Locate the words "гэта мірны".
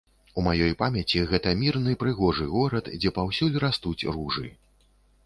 1.31-1.93